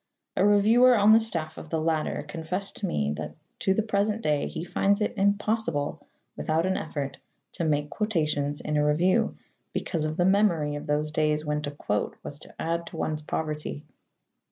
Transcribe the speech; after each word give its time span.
A 0.35 0.43
reviewer 0.43 0.97
on 0.97 1.13
the 1.13 1.19
staff 1.19 1.59
of 1.59 1.69
the 1.69 1.79
latter 1.79 2.23
confessed 2.27 2.77
to 2.77 2.87
me 2.87 3.13
that 3.17 3.35
to 3.59 3.75
the 3.75 3.83
present 3.83 4.23
day 4.23 4.47
he 4.47 4.63
finds 4.63 4.99
it 4.99 5.13
impossible, 5.15 6.07
without 6.35 6.65
an 6.65 6.75
effort, 6.75 7.17
to 7.51 7.63
make 7.65 7.91
quotations 7.91 8.61
in 8.61 8.77
a 8.77 8.83
review, 8.83 9.37
because 9.73 10.05
of 10.05 10.17
the 10.17 10.25
memory 10.25 10.73
of 10.73 10.87
those 10.87 11.11
days 11.11 11.45
when 11.45 11.61
to 11.61 11.69
quote 11.69 12.17
was 12.23 12.39
to 12.39 12.55
add 12.59 12.87
to 12.87 12.97
one's 12.97 13.21
poverty. 13.21 13.85